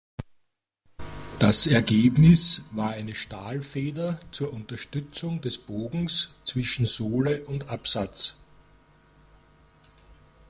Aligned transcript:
Das 1.37 1.67
Ergebnis 1.67 2.63
war 2.71 2.89
eine 2.89 3.13
Stahlfeder 3.13 4.19
zur 4.31 4.51
Unterstützung 4.51 5.41
des 5.41 5.59
Bogens 5.59 6.33
zwischen 6.43 6.87
Sohle 6.87 7.45
und 7.45 7.69
Absatz. 7.69 8.35